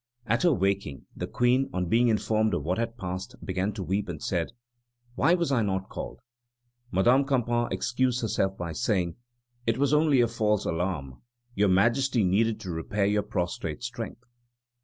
At 0.25 0.41
her 0.41 0.51
waking 0.51 1.05
the 1.15 1.27
Queen, 1.27 1.69
on 1.71 1.85
being 1.85 2.07
informed 2.07 2.55
of 2.55 2.63
what 2.63 2.79
had 2.79 2.97
passed, 2.97 3.35
began 3.45 3.71
to 3.73 3.83
weep, 3.83 4.09
and 4.09 4.19
said: 4.19 4.51
"Why 5.13 5.35
was 5.35 5.51
I 5.51 5.61
not 5.61 5.89
called?" 5.89 6.21
Madame 6.91 7.23
Campan 7.23 7.71
excused 7.71 8.21
herself 8.21 8.57
by 8.57 8.71
saying: 8.73 9.15
"It 9.67 9.77
was 9.77 9.93
only 9.93 10.19
a 10.19 10.27
false 10.27 10.65
alarm. 10.65 11.21
Your 11.53 11.69
Majesty 11.69 12.23
needed 12.23 12.59
to 12.61 12.71
repair 12.71 13.05
your 13.05 13.21
prostrate 13.21 13.83
strength." 13.83 14.23